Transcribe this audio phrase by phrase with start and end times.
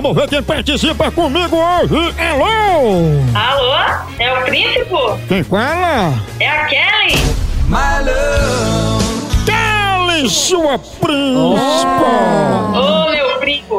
[0.00, 2.14] Vamos ver quem participa comigo hoje.
[2.30, 2.46] Alô?
[3.34, 3.74] Alô?
[4.20, 5.26] É o príncipe?
[5.26, 6.14] Quem fala?
[6.38, 7.18] É a Kelly?
[9.44, 11.18] Kelly, sua príncipa.
[12.76, 13.17] Ô, meu primo.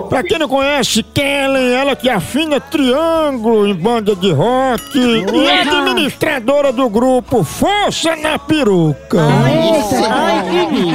[0.09, 5.61] Pra quem não conhece, Kelly, ela que afina triângulo em banda de rock e é
[5.61, 9.19] administradora do grupo Força na Peruca.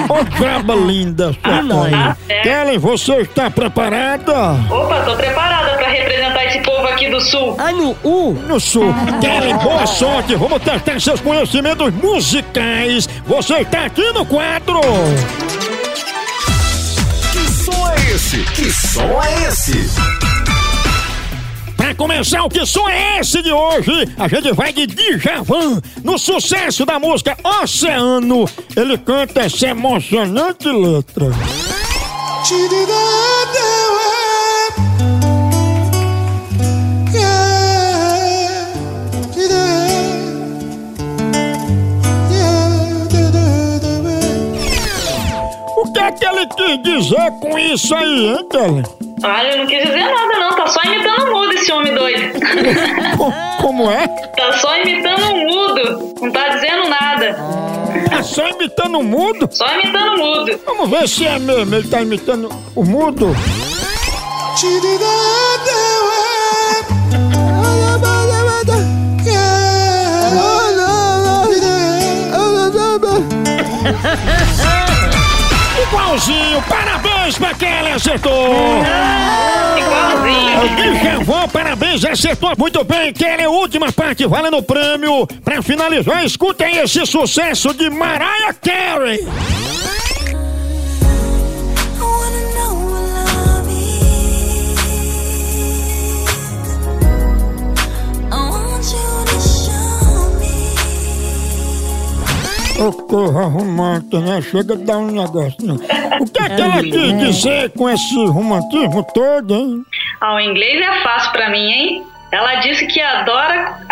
[0.08, 1.40] Ô, braba linda, sua.
[1.42, 2.42] Tá certo.
[2.42, 4.32] Kelly, você está preparada?
[4.70, 7.54] Opa, tô preparada pra representar esse povo aqui do sul.
[7.58, 8.32] Ai, no U.
[8.48, 8.92] No sul.
[9.20, 10.34] Kelly, boa sorte.
[10.34, 13.08] Vamos testar seus conhecimentos musicais.
[13.26, 14.80] Você está aqui no quadro.
[18.34, 19.72] Que som é esse?
[19.72, 20.14] Que som é esse?
[21.76, 23.92] Pra começar, o que som é esse de hoje?
[24.18, 28.48] A gente vai de Djavan, no sucesso da música Oceano.
[28.74, 31.26] Ele canta essa emocionante letra.
[45.84, 48.82] O que é que ele quis dizer com isso aí, hein, Kelly?
[49.22, 52.40] Olha, eu não quis dizer nada não, tá só imitando um mudo esse homem doido.
[53.16, 53.32] Co-
[53.62, 54.06] Como é?
[54.08, 57.36] tá só imitando um mudo, não tá dizendo nada.
[58.18, 59.48] É só imitando o mudo?
[59.50, 60.60] Só imitando um mudo.
[60.66, 61.74] Vamos ver se é mesmo.
[61.74, 63.34] Ele tá imitando o mudo.
[76.14, 78.84] Igualzinho, parabéns pra quem ela acertou!
[79.76, 81.00] Igualzinho.
[81.00, 83.12] Djavan, parabéns, acertou muito bem.
[83.12, 85.26] Kelly, é a última parte valendo o prêmio.
[85.44, 89.26] Pra finalizar, escutem esse sucesso de Mariah Carey.
[102.76, 104.42] Ô, porra romântica, né?
[104.42, 106.03] Chega de dar um negócio, não.
[106.20, 109.84] O que é que ela quis dizer com esse romantismo todo, hein?
[110.20, 112.06] Ah, o inglês é fácil pra mim, hein?
[112.32, 113.83] Ela disse que adora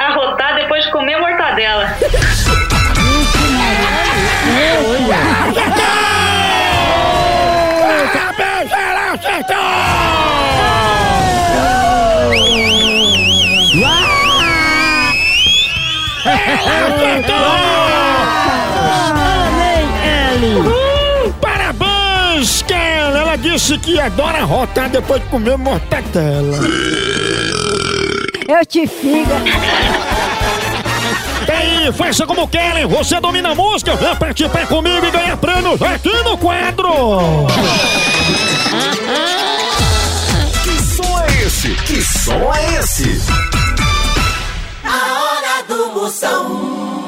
[23.62, 26.59] disse que adora arrotar depois de comer mortadela.
[28.49, 29.31] Eu te figo.
[31.47, 36.12] Daí, faça como querem, você domina a música, vem participar comigo e ganhar prêmios aqui
[36.25, 37.47] no quadro!
[40.65, 41.75] Que som é esse?
[41.87, 43.23] Que som é esse?
[44.84, 47.02] A hora do Moção.